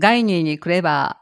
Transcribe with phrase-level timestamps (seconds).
[0.00, 1.18] ガイニーに来れば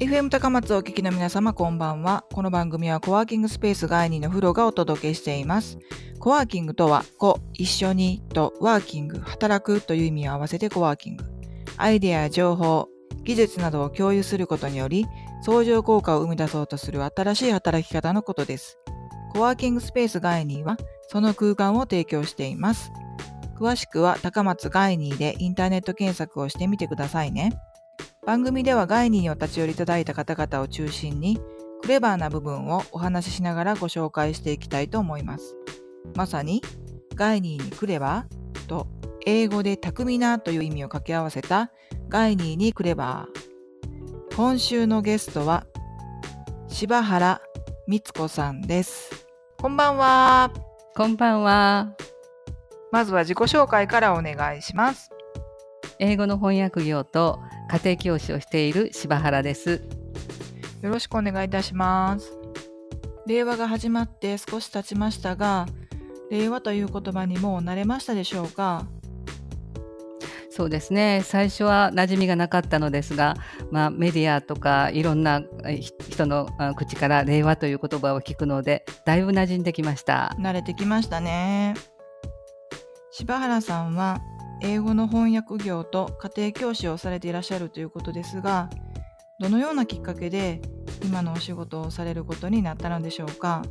[0.00, 2.24] FM 高松お聞きの皆様こんばんは。
[2.32, 5.78] この番組はコワーキングスペースガイニーのフロがお届けしています。
[6.18, 11.24] コワーキングとは、コ、一緒にとワーキング、働くという意味を合わせてコワーキング。
[11.76, 12.88] アイデアや情報、
[13.22, 15.06] 技術などを共有することにより、
[15.42, 18.76] 相乗効果を生み出そうとする新しい働き方のことです。
[19.34, 22.90] コワーキングスペースガイニーは、その空間を提供しています。
[23.56, 27.52] 詳しくは高松ガイニーでインターネット検索をしてみてくださいね。
[28.26, 31.38] 番組ではガイニーにお立ち寄りいただいた方々を中心に、
[31.80, 35.54] クレバーな部分をお話ししながらご紹介していきたいと思います。
[36.16, 36.60] まさに、
[37.14, 38.88] ガイニーにクレバーと
[39.24, 41.70] 英語で巧みなという意味を掛け合わせた
[42.08, 44.34] ガイニーにクレバー。
[44.34, 45.64] 今週のゲストは
[46.66, 47.40] 柴原
[47.88, 49.28] 光子さんです。
[49.56, 50.50] こんばんは。
[50.96, 51.94] こんばんは。
[52.90, 55.10] まずは自己紹介からお願いします。
[56.00, 59.82] 英語の翻訳業と家庭教師をしている柴原です。
[60.82, 62.32] よろしくお願いいたします。
[63.26, 65.66] 令和が始まって少し経ちましたが、
[66.30, 68.86] 令和という言葉にもう慣れましたでしょうか？
[70.50, 71.22] そうですね。
[71.22, 73.34] 最初は馴染みがなかったのですが、
[73.70, 75.42] まあメディアとかいろんな
[76.08, 80.34] 人のあ口から令和という言葉を聞くので、だいぶ馴染んできました。
[80.38, 81.74] 慣れてきましたね。
[83.10, 84.20] 柴原さんは
[84.62, 88.70] 英語の翻訳業と家庭教師をされていらっしゃるということですが、
[89.40, 90.62] どのようなきっかけで
[91.04, 93.62] 今のお仕事をされることになったのでしょうか？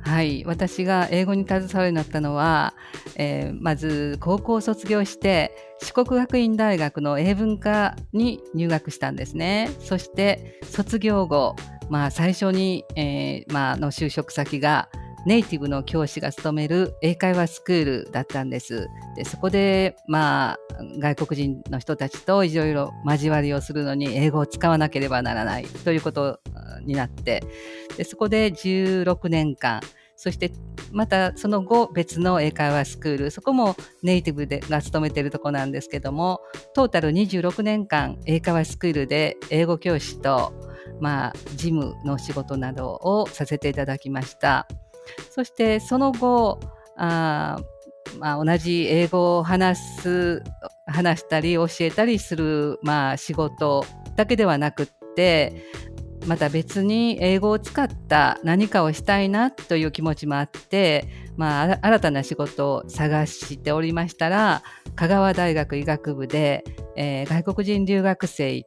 [0.00, 2.74] はい、私が英語に携わるようになったのは、
[3.16, 5.50] えーまず高校を卒業して
[5.82, 9.70] 四国学院大学の英文科に入学したんですね。
[9.80, 11.56] そして卒業後、
[11.90, 14.88] まあ、最初に、えーまあ、の就職先が
[15.26, 18.88] ネイティブの教師が務める英会話スクールだったんです。
[19.16, 20.58] でそこで、まあ、
[20.98, 26.38] 外国人の人たちといろいろ交わりをするのに英語を使わなければならないということ
[26.84, 27.42] になって。
[27.96, 29.80] でそこで16年間。
[30.18, 30.50] そして
[30.92, 33.30] またその後別の英会話スクール。
[33.32, 33.74] そこも
[34.04, 36.40] ネイティブでが勤めているところなんですけども
[36.72, 40.54] トータル26年間英会話スクールで英語教師と、
[41.00, 44.68] まあ、事務の仕事などをさせていただきました。
[45.30, 46.60] そしてその後
[46.96, 47.58] あ
[48.18, 50.42] まあ、同じ英語を話す
[50.86, 53.84] 話したり教えたりする、まあ、仕事
[54.14, 55.64] だけではなくって
[56.26, 64.62] また別に英語を使った何かをしたいなという気持ちもあって、まあ、新たな仕事を探しておりましたら
[64.94, 66.64] 香川大学医学部で、
[66.96, 68.66] えー外国人留学生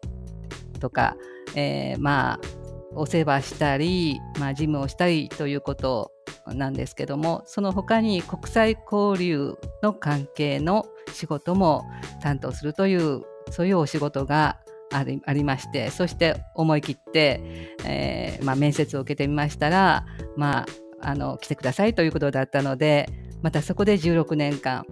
[0.79, 1.16] とか、
[1.56, 2.58] えーまあ
[2.95, 6.11] お世話したり、まあ、事務をしたりということ
[6.47, 11.85] なんですけどもその他に国際交流の関係の仕事も
[12.22, 14.57] 担当するというそういうお仕事が
[14.91, 20.66] ありありましてそして思い切って、えーまあ、面接を受けてみましたら、ま
[21.01, 23.07] あ、あの来てくださいということだったので
[23.41, 24.85] またそこで16年間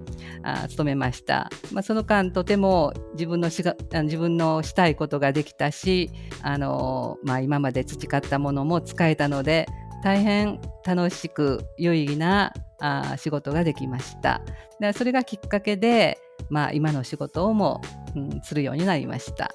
[0.44, 9.68] あ勤めました、まあ、その間とても自分のしが自分のしたいことができたしあの、まあ、今まで培ったものも使えたので
[10.04, 14.42] 大変楽しく有意義なあ仕事ができました。
[14.80, 16.20] でそれがきっかけで、
[16.50, 17.82] まあ、今の仕事をも、
[18.16, 19.52] うん、するようになりました。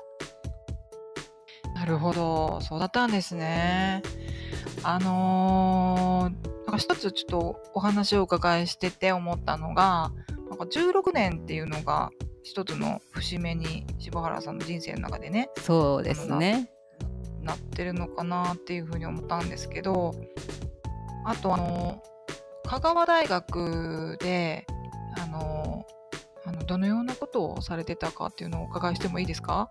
[1.74, 4.02] なるほど、そうだったんですね。
[4.82, 6.41] あのー
[6.72, 10.10] か一つちょっとお話をお伺いしてて思ったのが、
[10.48, 12.10] なんか16年っていうのが
[12.42, 16.70] 一つの節目に柴原さんの人生の中でね、そうですね
[17.42, 20.14] なってるのかなっていうふうに思ったんですけど、
[21.24, 22.02] あとあの、
[22.66, 24.66] 香川大学で、
[25.18, 25.86] あの、
[26.44, 29.70] あのどのようなことをされてたかっていうのをお伺いしてもいいですか？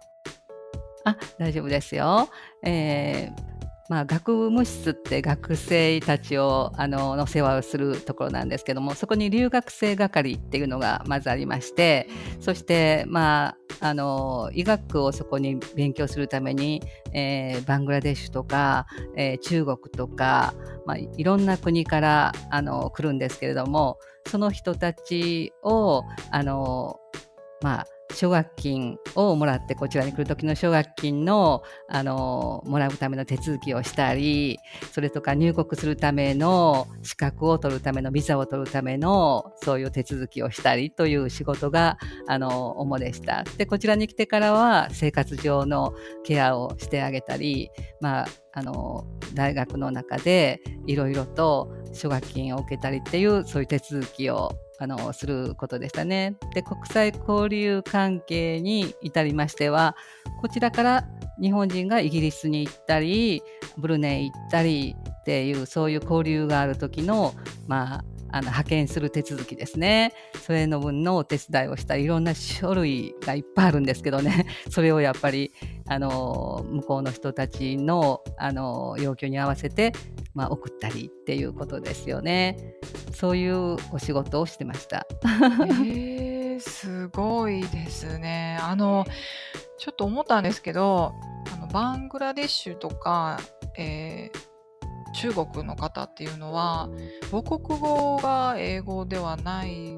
[1.03, 2.29] あ大丈夫ですよ。
[2.63, 3.50] えー
[3.91, 12.07] まあ、学務室って学生たちをあのの世話をするところなんですけどもそこに留学生係っていうのがまずありまして
[12.39, 20.53] そして、まあ、あの医学をそこに勉強するために、えーバングラデシュとか、えー中国とか、
[20.85, 27.01] まあ、いろんな国からあの来るんですけれどもその人たちをあの、
[27.61, 34.59] まあ、奨学金をもらってこちらに来る時の奨学金のあのもらうための手続きをしたり
[34.91, 41.97] それとか入国するための資格を取るためのビザを取るためのそういう手続きをしたりという仕事が
[42.27, 43.43] あの主でした。
[43.57, 45.93] でこちらに来てからは生活上の
[46.23, 47.69] ケアをしてあげたり、
[47.99, 54.51] まあ、あの大学の中でいろいろと奨学金を受けたりっていうそういう手続きを
[54.81, 56.35] あのすることでしたね。
[56.55, 59.95] で国際交流関係に至りましては
[60.41, 61.07] こちらから
[61.39, 63.43] 日本人がイギリスに行ったり
[63.77, 67.35] ブルネイ行ったりっていうそういう交流がある時の
[67.67, 70.13] まああの派遣する手続きですね。
[70.41, 75.51] それの分のお手伝いをしたいろんな書類がいっぱいあるんですけどね、 それをやっぱり
[75.85, 79.91] あの向こうの人たちのあの要求に合わせて、
[80.33, 82.75] まあ、送ったりっていうことですよね。
[83.13, 85.05] そういうお仕事をしてました。
[85.85, 88.57] えー、すごいですね。
[88.61, 89.05] あの
[89.77, 91.13] ちょっと思ったんですけど、
[91.53, 93.39] あのバングラデシュとか、
[93.77, 94.51] えー
[95.13, 96.89] 中国の方っていうのは
[97.31, 99.97] 母国語が英語ではない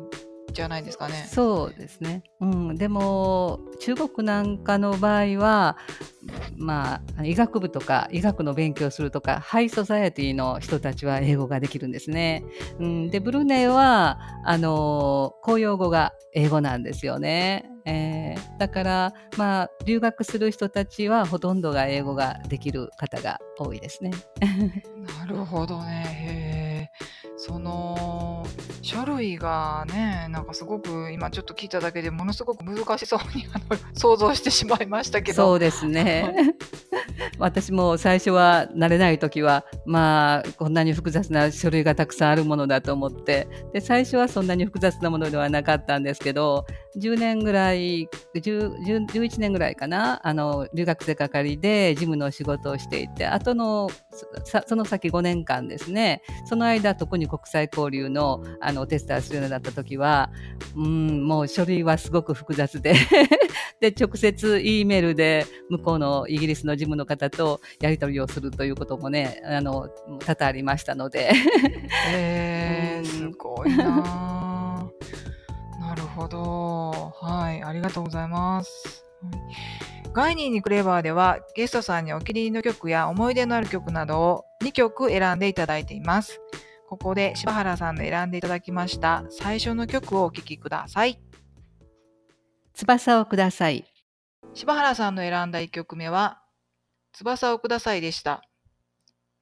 [0.53, 1.27] じゃないですかね。
[1.29, 2.23] そうですね。
[2.39, 5.77] うん、でも中国なんかの場合は、
[6.57, 12.43] まあ医学部とか医学の勉強するとかハイソサエティの人たちは英語ができるんですね。
[12.79, 17.69] うん、でブルネイはあの公用語が英語なんですよね。
[17.85, 24.11] えー、だからまあ留学する人たちはほとんどが英語ができる方が多いですね。
[25.19, 26.62] なるほどね。
[27.45, 28.47] その
[28.81, 35.35] 書類がねなんかすごく今ちょっと聞いただけでものすごく難しそうにあの想像してしまいましたけど。
[35.35, 36.55] そうですね。
[37.39, 43.49] 私も最初は慣れない時はまあこんなに複雑な書類がたくさんあるものだと思って。
[43.73, 46.65] で最初はそんなに複雑なものではなかったんですけど
[46.97, 50.25] 10年ぐらい11年ぐらいかな。
[50.25, 53.89] あの留学生係で事務の仕事をしていて後の
[54.65, 56.21] その先5年間ですね。
[56.45, 60.29] その間特に国際交流のあのお手伝いするようになった時は
[60.75, 62.93] うんもう書類はすごく複雑で。
[63.79, 69.89] で直接 E メールで向こうのイギリスの事務の方とやり取りをするということもねあの
[70.19, 71.33] 多々ありましたので。
[72.07, 74.52] えー、 すごいな
[76.13, 77.13] ほど。
[77.19, 79.05] はい、ありがとうございます。
[80.13, 86.39] ガイニーにクレバーではゲストさんにお気に入りの曲や思い出のある曲などを2曲選んでいただいています。
[86.87, 91.19] ここで柴原さんの選んでいただきました最初の曲をお聴きください。
[92.75, 93.85] 翼をください。
[94.53, 96.43] 柴原さんの選んだ1曲目は
[97.13, 98.43] 翼をくださいでした。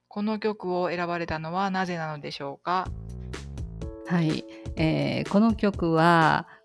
[0.07, 2.87] この曲を選ばれたのはなぜなのでしょうか？
[4.07, 4.45] はい、
[4.75, 6.60] えー、この曲は、うん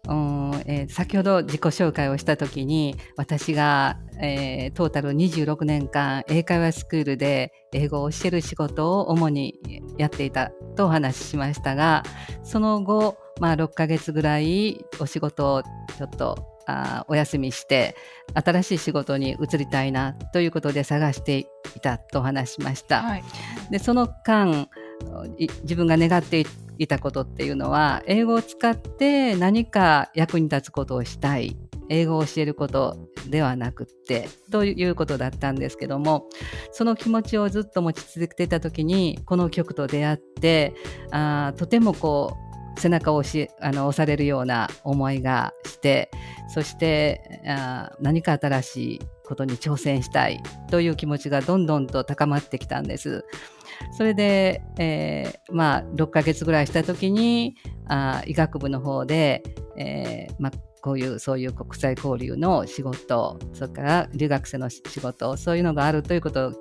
[0.66, 9.58] えー、先ほど自己紹介をした時に私が、えー、トータル26年間英会話スクールで英語を教える仕事を主に
[9.98, 12.04] やっていたとお話ししましたが
[12.42, 17.94] その後、まあ、6ヶ月ぐらいお仕事をちょっとあお休みして
[18.34, 21.46] 新しい仕事に移りたいなということで探してい
[21.80, 23.02] たと話しました。
[23.02, 23.24] はい、
[23.70, 24.68] でその間
[25.62, 26.44] 自分が願って
[26.78, 31.56] いたことっていうのは英語を使って何か役に立つことをしたい
[31.88, 32.96] 英語を教えること
[33.28, 36.28] ではなくってということだったんですけども
[36.72, 40.74] その気持ちをずっと持ち続けていた時にこの曲と出会って
[41.10, 42.36] あとてもこ
[42.76, 46.10] う背中を押しあの押されるような思いがして
[46.48, 53.24] そしてあ何か新しいことに挑戦したいという気持ちがどんどんと高まってきたんです。
[53.92, 57.56] それで、えー、まあ、6ヶ月ぐらいした時に
[57.88, 59.42] あ医学部の方で、
[59.76, 60.52] えーまあ、
[60.82, 66.52] こういうそういう国際交流の仕事それから留学生の仕事そういうのがあるということを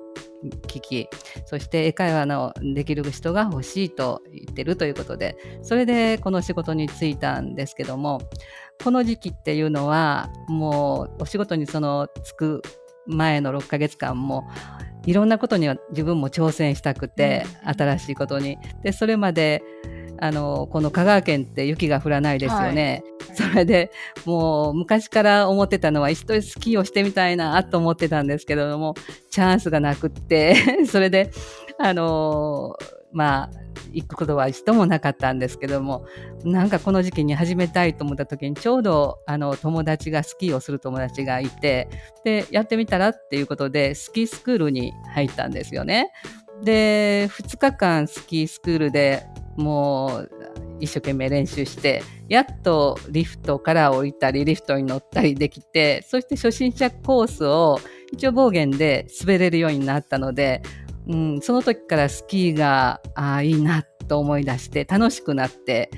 [0.67, 1.07] 聞き
[1.45, 8.21] そして英会話のできる人が欲しいと言ってるということでそれでこの仕事に就いたんですけども
[8.83, 12.61] この時期っていうのはもうお仕事にその就く
[13.07, 14.47] 前の6ヶ月間も
[15.05, 18.57] いろんなことには自分も挑戦したくて、新しいことに。
[18.83, 19.63] でそれまで
[20.17, 23.91] あのこの香川県って雪が降らないですよね、はい、それで
[24.25, 28.95] もう昔から思ってたのは一度スキーをしてみたいなと思ってたんですけれども
[29.29, 30.55] チャンスがなくって
[30.87, 31.31] それで
[31.77, 32.75] あの
[33.15, 33.49] まあ
[33.93, 36.05] 行くことは一度もなかったんですけども
[36.43, 41.89] なんかこの時期に始めたいと思った時にちょうどあの友達がスキーをする友達がいて
[42.25, 46.11] でやってみたらっていうことでスキースクールに入ったんですよね。
[46.63, 49.25] で2日間スキースクールで
[49.57, 50.31] もう
[50.79, 57.79] 一生懸命練習してやっとリフトから降りたりリフトに乗ったりできてそして初心者コースを
[58.11, 60.61] 一応暴言で滑れるようになったので
[61.07, 65.89] うん、その時からスキーがあいいなと思い出して楽しくなって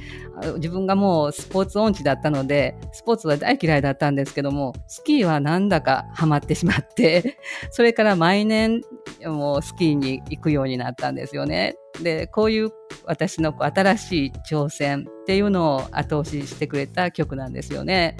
[0.58, 7.38] 自分がもうスポーツ音痴だったのでスポーツは大嫌いだったんですけどもスキーはなんだかハマってしまって
[7.72, 8.82] それから毎年
[9.26, 11.76] もうスキーに行くようになったんですよね。
[12.02, 12.72] でこういう
[13.06, 18.18] 私の新しい挑戦っていうのを後押ししてくれた曲なんですよね。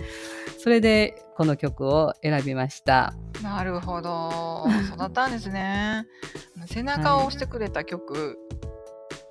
[0.58, 3.14] それでこの曲を選びました。
[3.44, 6.08] なるほど、 そうだったんですね。
[6.66, 8.40] 背中を押してくれた曲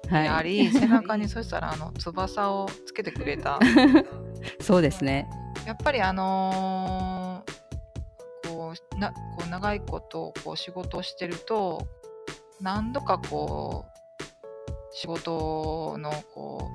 [0.08, 3.58] であり、はい、背中にそしたらあの翼をつけてくれた。
[4.62, 5.28] そうですね。
[5.66, 11.88] やっぱりあのー、こうなこう長いことこう仕事をしてると
[12.60, 16.70] 何度かこう仕事のこ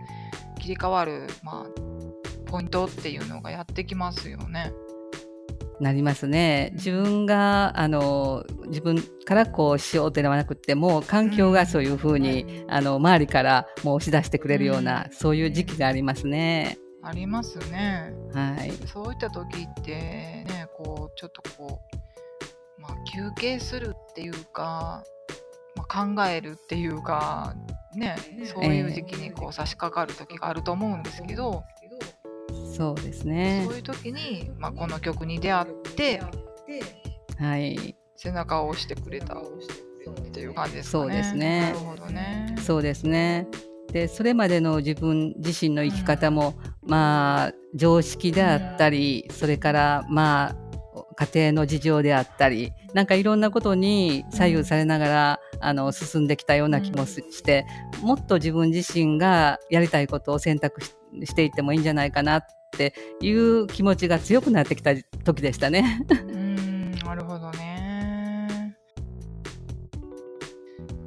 [0.57, 4.73] う切り替わる、まあ、ポイントっていうのがやってきますよね。
[5.81, 6.69] なりますね。
[6.73, 16.77] 自分があの自分からこうしようってではなくても環境がそういうふうに、あの周りからもう押し出してくれるような、そういう時期がありますね。
[17.01, 18.13] ありますね。
[18.31, 18.71] はい。
[18.85, 21.81] そういった時ってね、こうちょっとこ
[22.77, 25.03] うまあ休憩するっていうか、
[25.75, 27.55] まあ、考えるっていうか
[27.95, 28.15] ね、
[28.53, 31.63] そういう時期にこう差し掛かる時があると思うんですけど。
[32.51, 35.65] えーそうですねそういう時に、まあ、この曲に出会っ
[35.95, 36.21] て
[37.37, 39.41] はい背中を押してくれたっ
[40.31, 41.03] ていう感じですかね。
[41.03, 41.61] そうですね。
[41.61, 42.55] なるほどね。
[42.63, 43.47] そうですね。
[43.91, 46.53] でそれまでの自分自身の生き方も、
[46.83, 50.55] うん、まあ常識であったり、うん、それからまあ
[51.33, 57.65] 家庭の事情であったりなんかいろんなことに左右されながら、うん、あの進んできたような気もして、
[58.01, 62.45] もっと自分自身がやりたいことを選択していってもいいんじゃないかなっ
[62.77, 66.05] ていう気持ちが強くなってきた時でしたね。
[66.09, 68.77] うんなるほどね。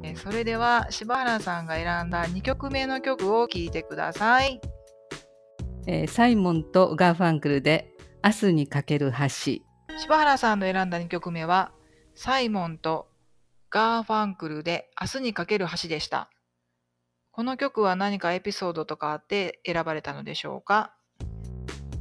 [0.03, 4.61] えそれでは柴原さんが選んだ2曲目の曲を聴いてください。
[5.87, 7.91] えー、サイモンとガーファンクルで
[8.23, 9.61] 「明日にかける橋」
[9.97, 11.71] 柴原さんの選んだ2曲目は
[12.15, 13.07] サイモンと
[13.75, 16.29] ガーファンクルで「明日にかける橋」でした。
[17.31, 20.95] この曲は何かエピソードとかあって選ばれたのでしょうか？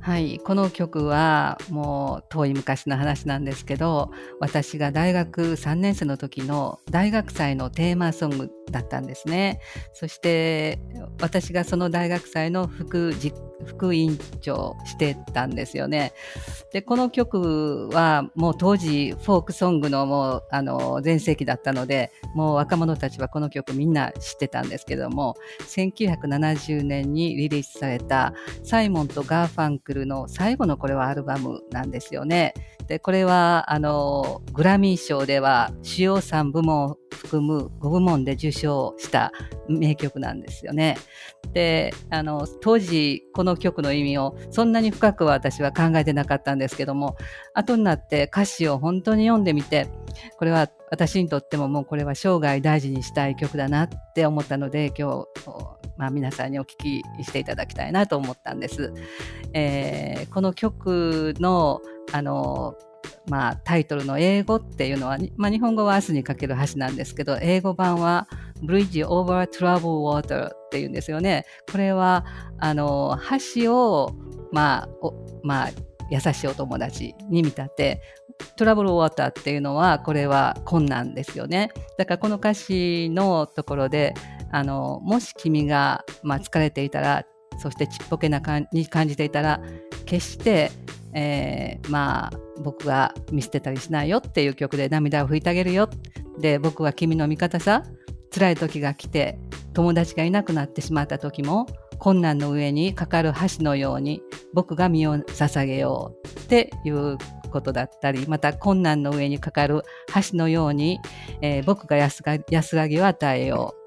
[0.00, 9.60] はい、この曲はもう遠い昔の話なんですけど私が大学3年生の時の大学祭のテーマソングだったんですね
[9.92, 10.78] そして
[11.20, 13.14] 私がその大学祭の副
[13.64, 16.12] 副委員長してたんですよね
[16.72, 25.36] でこの曲はもう当時フォークソングのもうあの全盛期だったのでもう若者たちはこの曲みんな知ってたんですけども
[25.68, 32.54] 1970年にリリースされたサイモンとガーファンクルの最後のこれはアルバムなんですよね。
[32.86, 39.32] でこれはあのグラミー賞では主要3部門含む5部門で受賞した
[39.68, 40.98] 名曲なんですよね。
[41.52, 47.16] であの当時この曲の意味をそんなに深くは私は考えてなかったんですけども
[47.54, 49.88] 後になって歌詞を本当に読んでみて
[50.38, 58.92] これは私にとってももうこれは生涯大事にしたい曲だなって思ったので今日まあ、皆さんにお聞きしていただきたいなと思ったんです。
[59.52, 61.80] えー、この曲の
[62.12, 62.74] あの
[63.28, 68.28] まあ、タイトルの英語っていうのは、まあ、日本語は明日にかける橋なんですけど英語版は
[68.62, 71.46] Bridge over Trouble Water っていうんですよね。
[71.70, 72.24] これは
[72.58, 73.18] あの
[73.54, 74.12] 橋を、
[74.52, 74.88] まあ
[75.42, 75.70] まあ、
[76.10, 78.02] 優しいお友達に見立て
[78.56, 81.70] トラブルウォーターっていうのはこれは困難ですよね。
[81.98, 84.14] だからこの歌詞のところで
[84.50, 87.24] あのもし君が、まあ、疲れていたら
[87.58, 89.60] そしてちっぽけな感に感じていたら
[90.04, 90.70] 決して、
[91.14, 95.88] えー、まあ僕が見捨てたりしないよっていう曲で涙を拭いてあげるよ。
[96.38, 97.84] で僕は君の味方さ
[98.32, 99.38] 辛い時が来て
[99.72, 101.66] 友達がいなくなってしまった時も
[101.98, 104.20] 困難の上にかかる橋のように
[104.52, 107.16] 僕が身を捧げようっていう
[107.52, 109.82] ことだったりまた困難の上にかかる
[110.30, 110.98] 橋のように、
[111.40, 112.22] えー、僕が安
[112.76, 113.84] らぎを与えよう。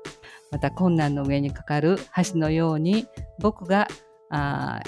[0.50, 1.98] また困難の上にかかる
[2.32, 3.06] 橋のように
[3.40, 3.88] 僕が
[4.30, 4.82] あ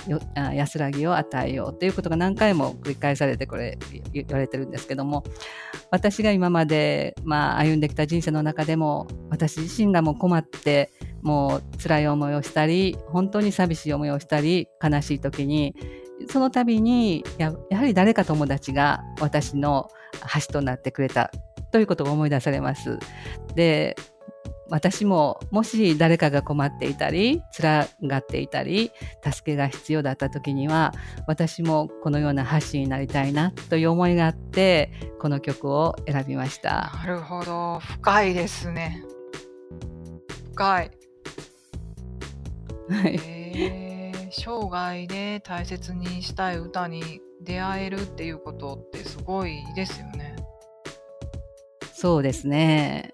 [0.53, 3.77] 安らぎを与えようということが何回も繰り返されてこれ
[4.11, 5.23] 言われてるんですけども
[5.91, 10.91] 私が今まで、まあ、歩んできた人生の中でも私自身がもう困って
[11.21, 15.75] もう辛い思いをしたり本当に寂しい思いをしたり悲しい時に
[16.29, 19.89] その度にややはり誰か友達が私の
[20.33, 21.31] 橋となってくれた
[21.71, 22.97] ということを思い出されます。
[23.55, 23.95] で
[24.69, 28.91] 私ももし誰かが困っていたり辛がっていたり
[29.23, 30.93] 助けが必要だった時には
[31.27, 36.91] 私もこのような橋になりたいなという思いがあってこの曲を選びました。
[36.95, 37.79] なるほど。
[37.79, 39.03] 深いですね。
[40.53, 40.91] 深い。
[42.89, 43.17] はい。
[43.17, 50.35] へー生涯で大切にしたい歌に出会えるっていうことってすごいですよね。
[51.93, 53.13] そうですね。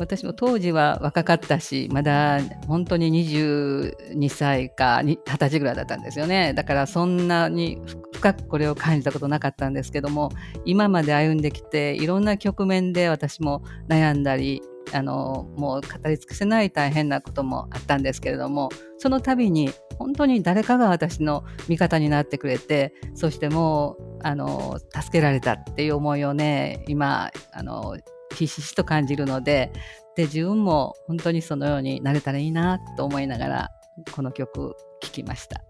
[0.00, 6.54] 私も当時は若かったし、まだ本当に22歳かに20歳ぐらいだったんですよね。
[6.54, 7.80] だからそんなに
[8.14, 10.30] 深くこれを感じたことなかったんですけども、
[10.64, 27.96] 今まで歩んできて、いろんな局面で私も悩んだり、あの、もう語り尽くせない大変なこともあったんですけれども、その度に本当に誰かが私の味方になってくれて、そしてもう、あの、助けられたっていう思いをね、今、あの、
[28.34, 29.72] ひしひしと感じるので
[30.16, 33.70] で自分も本当にそのようになれたらいいなと思いながら
[34.12, 35.62] この曲聴きました。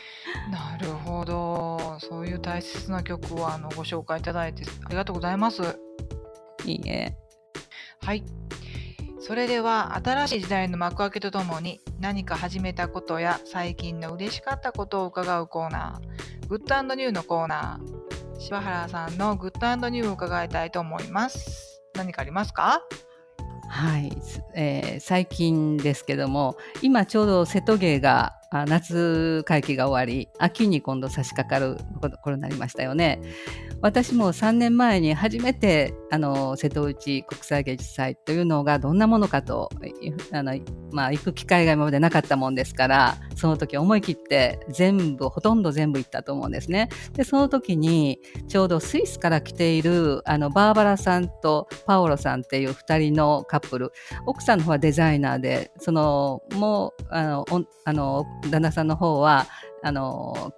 [0.50, 1.98] なるほど。
[2.00, 5.78] そういう大切な曲をあのご紹介いただいてありがとうございます。
[6.64, 7.16] いいえ。
[8.00, 8.24] はい。
[9.20, 21.77] それでは新しい時代の幕開けとともに何か始めたことや最近の嬉しかったことを伺うコーナー、グッドニューのコーナー、柴原さんのグッドニューを伺いたいと思います。
[21.98, 22.82] 何かありますか？
[23.68, 24.10] はい、
[24.54, 28.34] えー、最近ですけども今ちょうど瀬戸芸が
[28.66, 31.76] 夏会期が終わり秋に今度差し掛かる
[32.22, 33.20] 頃になりましたよね。
[33.80, 39.70] 私も3年前に初めてあの瀬戸内国際芸術祭というのがどんなものかと
[40.32, 40.58] あの、
[40.90, 46.88] まあ、行く機会が今までなかったもんですからその時思い切って全部ほとんど全部行ったと思うんですね。
[47.12, 48.18] でその時に
[48.48, 53.92] ちょうどスイスから来ているあのバーバラさんとパオロさんっていう2人のカップル
[54.26, 57.44] 奥さんの方はデザイナーでそのもうあの
[57.84, 59.46] あの旦那さんの方は
[59.82, 60.52] あの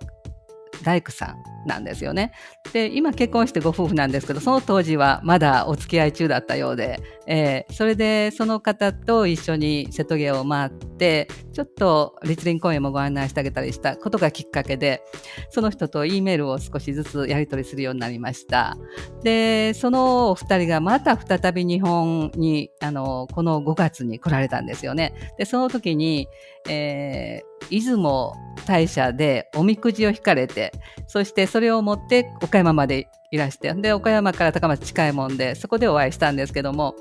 [0.82, 2.32] 大工さんなんですよね。
[2.72, 15.02] で今結婚してご夫婦なんですけどその当時はまだお付き合い中だったようで、えー、それでその方と一緒に瀬戸芸を回ってちょっと立林公園もご案内してあげたりしたことがきっかけで
[15.50, 18.76] その人と E メールを少しずつやり取りするようになりました。
[19.22, 25.14] でそのお二人がまた再び日本にあのこの5月に来られたんですよね。
[25.38, 26.28] でその時に、
[26.68, 28.34] えー、出雲
[28.66, 30.72] 大社でおみくじを引かれて
[31.06, 33.72] そしてそれを持って岡山までいらして。
[33.74, 36.94] で岡山から高松近いもんでそこでお会いしたんですけども。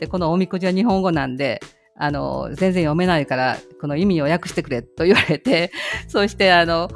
[0.00, 1.60] でこのおみくじは日本語なんで
[1.96, 5.72] あの全然読めないからこの意味を訳してくれと言われて
[6.06, 6.88] そしてあの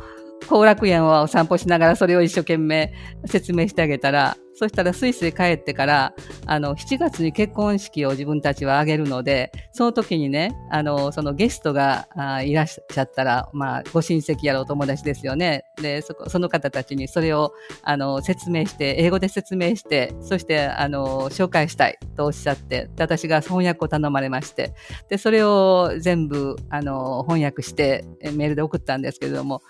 [0.48, 2.92] 後楽園を散歩しながらそれを一生懸命
[3.26, 6.14] 説明してあげたらそしたらスイスへ帰ってから、
[6.46, 15.64] あの、7月に結婚式を自分たちは挙げるので、その時にね、あの、そのゲストがあいらっしゃったら、まあ、ご親戚やらお友達ですよね。
[15.80, 24.74] で、そこ、その方たちにそれを、あの、説明して、英語で説明して、そして、あの、紹介したいとおっしゃって、で私が翻訳を頼まれまして、
[25.08, 29.62] で、それを全部、あの、翻訳して、メールで送ったんですけれども、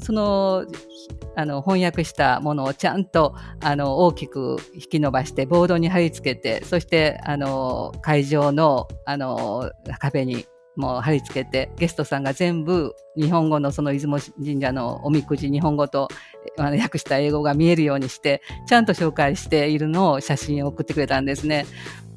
[0.00, 0.66] その
[1.34, 16.08] あの翻訳したものをちゃんとあの大きく引き伸ばしてボードに貼り付けてそしてあの会場のあの壁にもう貼り付けてゲストさんが全部日本語のその出雲神社のおみくじ日本語と
[16.58, 21.66] あ訳した英語が見えるようにしてちゃんと紹介しているのを写真を送ってくれたんですね。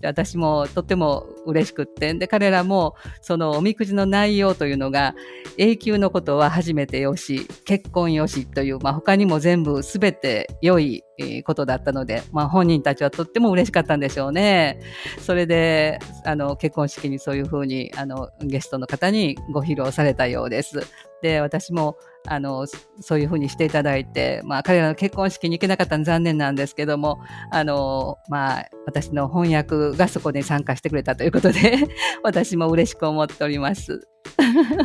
[0.03, 5.15] 私もとっても嬉しくってで彼らもそのおみくじの内容というのが
[5.57, 11.03] 永久のことは初めてよし結婚よしという、まあ、他にも全部全て良い
[11.45, 14.79] ことだったので、まあ、本人たちはとっても嬉しかったんでしょうね。
[15.19, 20.81] それであの結婚式にそういうふうにあのゲストの方にご披露されたようです。
[21.21, 22.65] で私もあの
[22.99, 27.19] そういうふうにしていただいて、まあ、彼らの結婚式に行けなかったの残念なんですけども
[27.51, 31.87] あの、まあ、私の翻訳がそこで参加してくれたということで
[32.23, 34.07] 私も嬉しく思っております。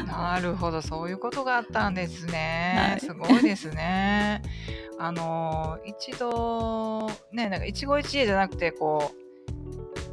[0.06, 4.42] なるほどそういうことがあったんですね、はい、すごいですね。
[4.98, 9.29] あの一度ねなんか一期一会じゃなくてこう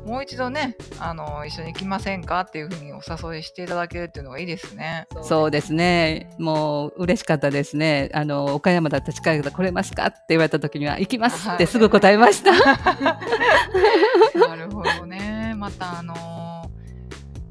[0.08, 5.06] もう一度ねあの一緒に行きませんかっていうふうにお誘いしていただけるっていうのがいいですね。
[5.22, 12.54] そうですねもう嬉しかったですねあの岡山だった近い方来れますかって言われた時には行きますってすぐ答えました。
[14.48, 16.15] なるほどねまたあの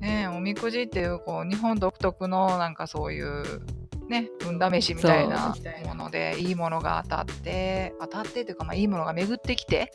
[0.00, 3.66] ねおみくじっていうこう日本独特のなんかそういう
[4.08, 5.52] ね、運試しみたいな
[5.84, 9.90] ものでいいものが当たって当たってというか、まあ、いいものが巡ってきて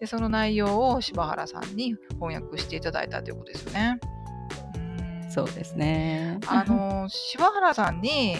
[0.00, 3.98] でその内容を柴原さんに翻訳していただいたということですよね。
[5.28, 6.38] うそうですね。
[6.46, 8.34] あの柴原さんに、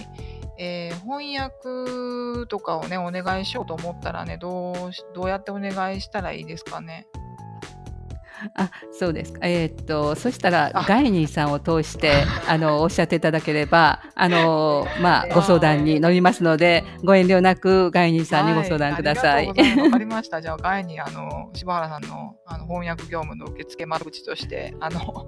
[0.59, 7.07] えー、翻訳とかをねお願いしようと思ったらねどうどうやってお願いしたらいいですかね？
[8.55, 9.41] あ、そうですか。
[9.43, 19.47] えーっと、そしたらあ、ガイニーさんを通して、 あの、おっしゃっていただければ、あの、まあ、ご相談に乗りますので、ご遠慮なくガイニーさんにご相談ください。
[19.47, 20.41] はありがとうござい かりました。
[20.43, 25.27] じゃあ、外に、あの、柴原さんの、あの、翻訳業務の受付窓口として、あの、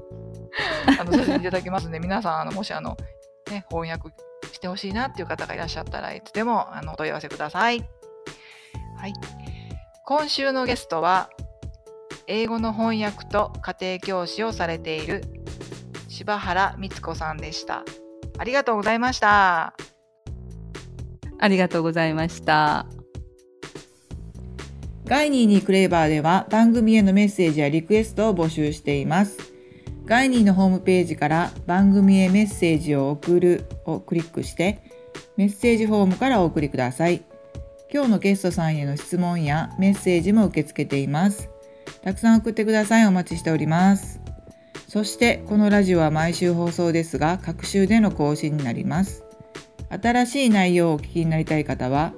[1.01, 2.96] あの、させていただきますので、皆さん、あの、もし、あの、
[3.51, 4.11] ね、翻訳
[4.53, 7.85] してほしいなっていう方がいらっしゃったらいつでも、あの、お問い合わせください。
[8.96, 9.12] はい。
[10.05, 11.31] 今週のゲストは、
[12.35, 15.23] 英語の翻訳と家庭教師をされている
[16.09, 17.85] 柴原光子さんでした。
[18.38, 19.75] ありがとうございました。
[21.38, 22.87] ありがとうございました。
[25.05, 29.37] ガイニーにクレーバーでは番組へのメッセージやリクエストを募集しています。
[30.07, 34.81] ガイニーのホームページから番組へメッセージを送るをクリックして
[35.37, 37.27] メッセージフォームからお送りください。
[37.92, 41.51] 今日のゲストさんへの質問やメッセージも受け付けています。
[42.02, 43.06] たくさん送ってください。
[43.06, 44.20] お待ちしております。
[44.88, 49.24] そしてこのラジオは毎週放送ですが各週での更新になります。
[49.88, 52.12] 新しい内容をお聞きになりたい方は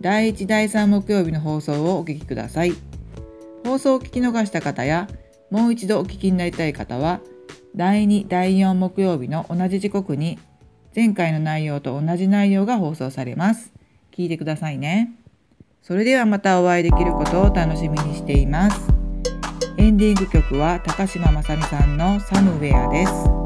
[0.00, 2.74] 第1第3木曜日の放送をお聞きください。
[3.64, 5.08] 放送を聞き逃した方や
[5.50, 7.20] もう一度お聞きになりたい方は
[7.74, 10.38] 第2第4木曜日の同じ時刻に
[10.94, 13.72] 前回の内容と同じ内容が放送されます。
[14.12, 15.12] 聞いてくださいね。
[15.82, 18.89] それではまたお会いできることを楽しみにしています。
[19.80, 23.39] エンディング曲は高島雅美さんのサムウェアです。